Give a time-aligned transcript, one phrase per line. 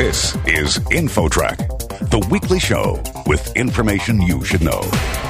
[0.00, 1.58] This is InfoTrack,
[2.08, 4.80] the weekly show with information you should know.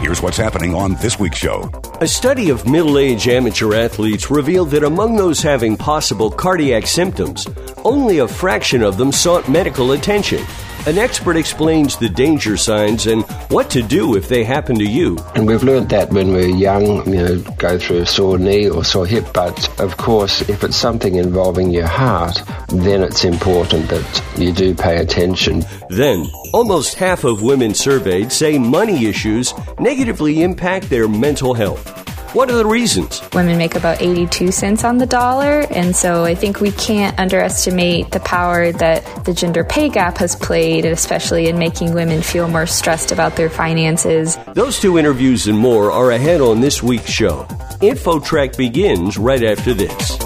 [0.00, 1.68] Here's what's happening on this week's show.
[2.00, 7.48] A study of middle aged amateur athletes revealed that among those having possible cardiac symptoms,
[7.84, 10.44] only a fraction of them sought medical attention.
[10.84, 15.16] An expert explains the danger signs and what to do if they happen to you.
[15.36, 18.84] And we've learned that when we're young, you know, go through a sore knee or
[18.84, 19.26] sore hip.
[19.32, 24.74] But of course, if it's something involving your heart, then it's important that you do
[24.74, 25.62] pay attention.
[25.88, 32.01] Then, almost half of women surveyed say money issues negatively impact their mental health.
[32.32, 33.20] What are the reasons?
[33.34, 38.10] Women make about 82 cents on the dollar, and so I think we can't underestimate
[38.10, 42.64] the power that the gender pay gap has played, especially in making women feel more
[42.64, 44.38] stressed about their finances.
[44.54, 47.44] Those two interviews and more are ahead on this week's show.
[47.82, 50.16] InfoTrack begins right after this.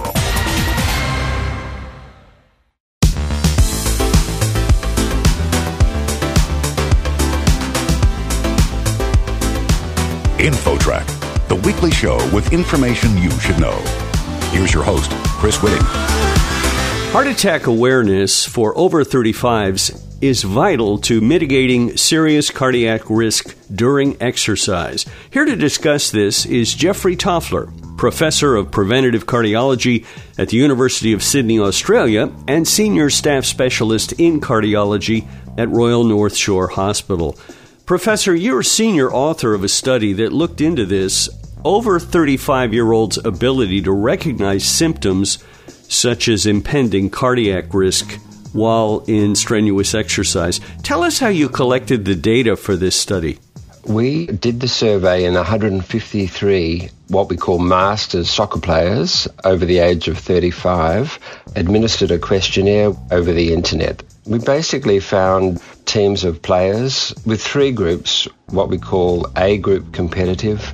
[10.39, 13.77] InfoTrack the weekly show with information you should know.
[14.53, 15.83] Here's your host, Chris Whitting.
[17.13, 25.05] Heart attack awareness for over 35s is vital to mitigating serious cardiac risk during exercise.
[25.31, 30.05] Here to discuss this is Geoffrey Tofler, professor of preventative cardiology
[30.39, 35.27] at the University of Sydney, Australia, and senior staff specialist in cardiology
[35.59, 37.39] at Royal North Shore Hospital.
[37.87, 41.29] Professor, you're a senior author of a study that looked into this
[41.65, 45.39] over 35 year olds' ability to recognize symptoms
[45.87, 48.19] such as impending cardiac risk
[48.53, 50.61] while in strenuous exercise.
[50.83, 53.39] Tell us how you collected the data for this study.
[53.85, 60.09] We did the survey in 153 what we call masters soccer players over the age
[60.09, 61.21] of 35,
[61.55, 64.03] administered a questionnaire over the internet.
[64.27, 70.73] We basically found teams of players with three groups, what we call A group competitive,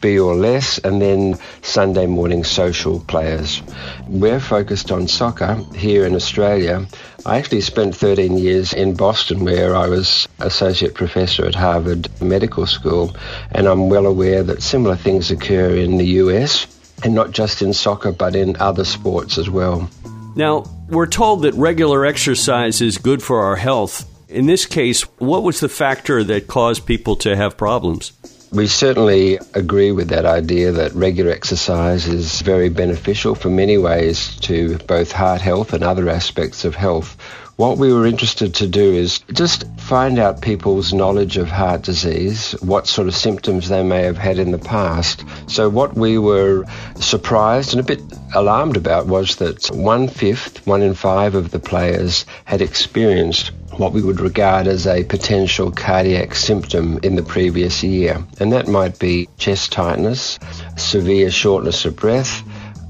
[0.00, 3.60] B or less, and then Sunday morning social players.
[4.06, 6.86] We're focused on soccer here in Australia.
[7.26, 12.66] I actually spent 13 years in Boston where I was associate professor at Harvard Medical
[12.66, 13.16] School,
[13.50, 16.68] and I'm well aware that similar things occur in the US,
[17.02, 19.90] and not just in soccer, but in other sports as well.
[20.34, 24.08] Now, we're told that regular exercise is good for our health.
[24.28, 28.12] In this case, what was the factor that caused people to have problems?
[28.50, 34.36] We certainly agree with that idea that regular exercise is very beneficial for many ways
[34.40, 37.16] to both heart health and other aspects of health.
[37.56, 42.52] What we were interested to do is just find out people's knowledge of heart disease,
[42.60, 45.22] what sort of symptoms they may have had in the past.
[45.48, 46.64] So, what we were
[46.98, 48.00] surprised and a bit
[48.34, 53.92] alarmed about was that one fifth, one in five of the players had experienced what
[53.92, 58.22] we would regard as a potential cardiac symptom in the previous year.
[58.40, 60.38] And that might be chest tightness,
[60.76, 62.42] severe shortness of breath,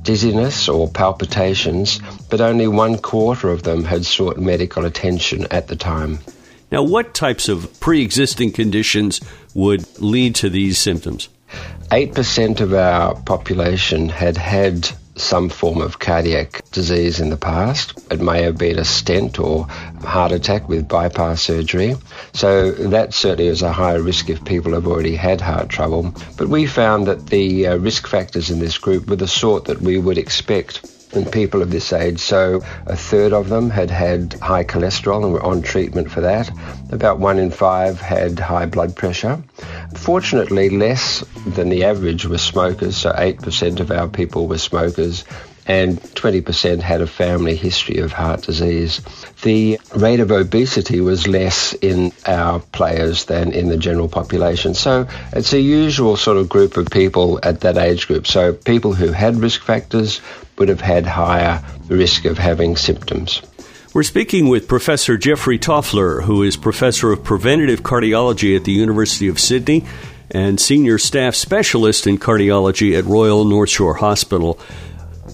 [0.02, 5.76] dizziness or palpitations, but only one quarter of them had sought medical attention at the
[5.76, 6.18] time.
[6.70, 9.20] Now, what types of pre existing conditions
[9.54, 11.28] would lead to these symptoms?
[11.90, 17.98] 8% of our population had had some form of cardiac disease in the past.
[18.10, 21.96] It may have been a stent or heart attack with bypass surgery.
[22.32, 26.14] So that certainly is a higher risk if people have already had heart trouble.
[26.36, 29.82] But we found that the uh, risk factors in this group were the sort that
[29.82, 32.20] we would expect in people of this age.
[32.20, 36.50] So a third of them had had high cholesterol and were on treatment for that.
[36.90, 39.42] About one in five had high blood pressure.
[39.96, 45.24] Fortunately, less than the average were smokers, so 8% of our people were smokers
[45.66, 49.00] and 20% had a family history of heart disease.
[49.42, 54.74] The rate of obesity was less in our players than in the general population.
[54.74, 58.26] So it's a usual sort of group of people at that age group.
[58.26, 60.20] So people who had risk factors
[60.62, 63.42] would have had higher risk of having symptoms.
[63.94, 69.26] We're speaking with Professor Geoffrey Tofler, who is Professor of Preventative Cardiology at the University
[69.26, 69.84] of Sydney
[70.30, 74.56] and Senior Staff Specialist in Cardiology at Royal North Shore Hospital.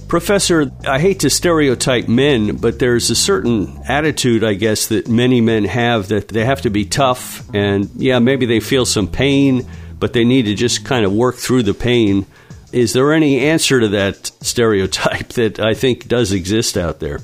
[0.09, 5.43] Professor, I hate to stereotype men, but there's a certain attitude, I guess, that many
[5.43, 9.69] men have that they have to be tough and, yeah, maybe they feel some pain,
[9.99, 12.25] but they need to just kind of work through the pain.
[12.73, 17.21] Is there any answer to that stereotype that I think does exist out there?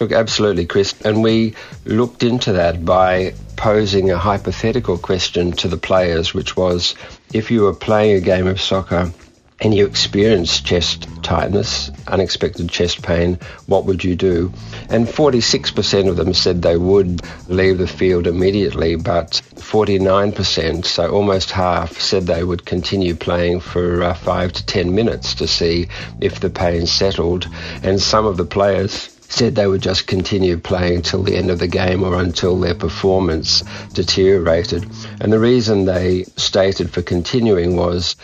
[0.00, 0.94] Look, absolutely, Chris.
[1.04, 1.54] And we
[1.84, 6.94] looked into that by posing a hypothetical question to the players, which was
[7.32, 9.12] if you were playing a game of soccer
[9.60, 14.52] and you experience chest tightness, unexpected chest pain, what would you do?
[14.88, 21.50] And 46% of them said they would leave the field immediately, but 49%, so almost
[21.50, 25.88] half, said they would continue playing for uh, 5 to 10 minutes to see
[26.20, 27.48] if the pain settled.
[27.82, 31.58] And some of the players said they would just continue playing till the end of
[31.58, 33.62] the game or until their performance
[33.92, 34.88] deteriorated.
[35.20, 38.16] And the reason they stated for continuing was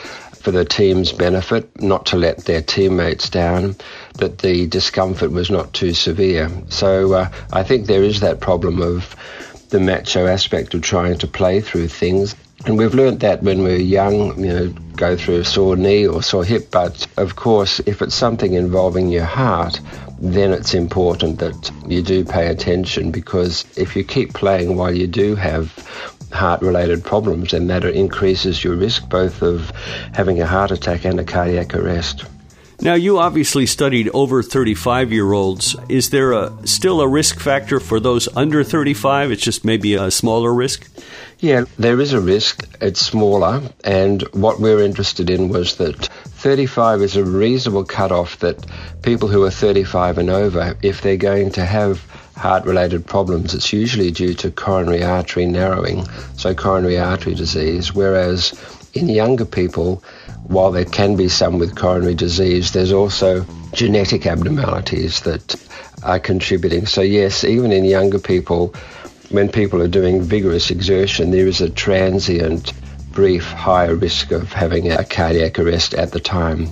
[0.45, 3.75] for the team's benefit, not to let their teammates down,
[4.19, 6.51] that the discomfort was not too severe.
[6.69, 9.17] So uh, I think there is that problem of
[9.71, 12.37] the macho aspect of trying to play through things.
[12.67, 16.23] And we've learnt that when we're young, you know, go through a sore knee or
[16.23, 16.71] sore hip.
[16.71, 19.81] But of course, if it's something involving your heart,
[20.19, 25.07] then it's important that you do pay attention because if you keep playing while you
[25.07, 25.73] do have
[26.35, 29.71] heart related problems, and that increases your risk both of
[30.13, 32.25] having a heart attack and a cardiac arrest.
[32.81, 35.77] Now, you obviously studied over 35 year olds.
[35.89, 39.31] Is there a, still a risk factor for those under 35?
[39.31, 40.89] It's just maybe a smaller risk?
[41.39, 42.69] Yeah, there is a risk.
[42.81, 43.63] It's smaller.
[43.85, 46.09] And what we're interested in was that
[46.45, 48.67] 35 is a reasonable cutoff that
[49.01, 52.05] people who are 35 and over, if they're going to have
[52.37, 56.05] heart related problems, it's usually due to coronary artery narrowing,
[56.37, 57.95] so coronary artery disease.
[57.95, 58.53] Whereas
[58.93, 60.05] in younger people,
[60.47, 65.57] while there can be some with coronary disease, there's also genetic abnormalities that
[66.03, 66.85] are contributing.
[66.85, 68.75] So, yes, even in younger people,
[69.31, 72.75] when people are doing vigorous exertion, there is a transient,
[73.15, 76.69] brief, higher risk of having a cardiac arrest at the time.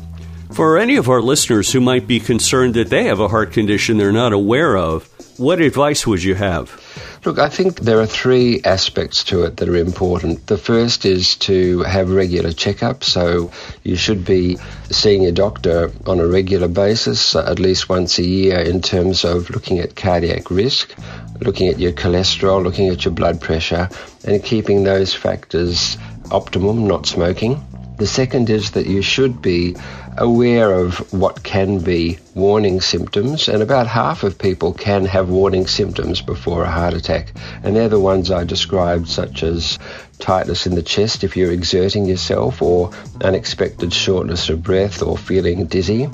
[0.53, 3.97] For any of our listeners who might be concerned that they have a heart condition
[3.97, 5.09] they're not aware of,
[5.39, 6.82] what advice would you have?
[7.25, 10.47] Look, I think there are three aspects to it that are important.
[10.47, 13.05] The first is to have regular checkups.
[13.05, 13.53] So
[13.85, 14.59] you should be
[14.91, 19.25] seeing a doctor on a regular basis, uh, at least once a year, in terms
[19.25, 20.95] of looking at cardiac risk,
[21.41, 23.89] looking at your cholesterol, looking at your blood pressure,
[24.25, 25.97] and keeping those factors
[26.31, 27.63] optimum, not smoking.
[27.99, 29.77] The second is that you should be
[30.19, 35.67] aware of what can be warning symptoms, and about half of people can have warning
[35.67, 37.33] symptoms before a heart attack.
[37.63, 39.79] And they're the ones I described, such as
[40.19, 42.91] tightness in the chest if you're exerting yourself, or
[43.21, 46.05] unexpected shortness of breath, or feeling dizzy,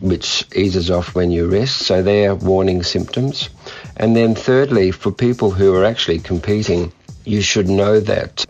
[0.00, 1.78] which eases off when you rest.
[1.78, 3.50] So they're warning symptoms.
[3.96, 6.92] And then, thirdly, for people who are actually competing,
[7.24, 8.46] you should know that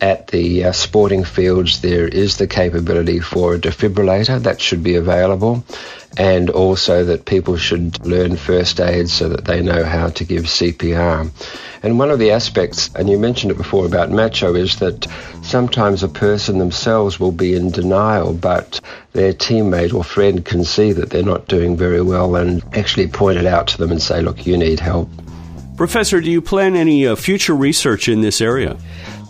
[0.00, 4.96] at the uh, sporting fields there is the capability for a defibrillator that should be
[4.96, 5.64] available
[6.16, 10.44] and also that people should learn first aid so that they know how to give
[10.44, 11.30] CPR.
[11.82, 15.06] And one of the aspects, and you mentioned it before about macho, is that
[15.42, 18.80] sometimes a person themselves will be in denial, but
[19.12, 23.38] their teammate or friend can see that they're not doing very well and actually point
[23.38, 25.08] it out to them and say, look, you need help.
[25.78, 28.74] Professor, do you plan any uh, future research in this area?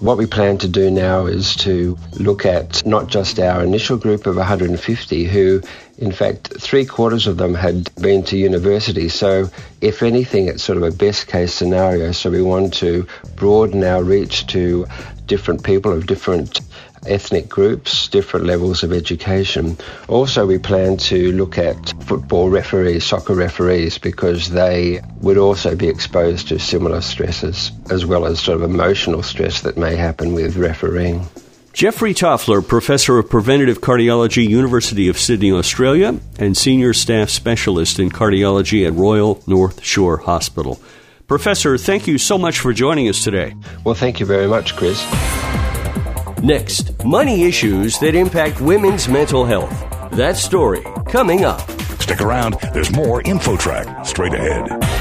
[0.00, 4.26] What we plan to do now is to look at not just our initial group
[4.26, 5.60] of 150 who
[5.98, 9.08] in fact, three quarters of them had been to university.
[9.08, 9.50] So,
[9.80, 12.12] if anything, it's sort of a best case scenario.
[12.12, 13.04] So, we want to
[13.34, 14.86] broaden our reach to
[15.26, 16.60] different people of different
[17.08, 19.76] ethnic groups, different levels of education.
[20.08, 25.88] Also, we plan to look at football referees, soccer referees, because they would also be
[25.88, 30.56] exposed to similar stresses, as well as sort of emotional stress that may happen with
[30.56, 31.26] refereeing.
[31.72, 38.10] Geoffrey Tofler, Professor of Preventative Cardiology, University of Sydney, Australia, and Senior Staff Specialist in
[38.10, 40.80] Cardiology at Royal North Shore Hospital.
[41.28, 43.54] Professor, thank you so much for joining us today.
[43.84, 44.98] Well, thank you very much, Chris.
[46.42, 49.72] Next, money issues that impact women's mental health.
[50.12, 51.68] That story coming up.
[52.00, 54.97] Stick around, there's more InfoTrack straight ahead.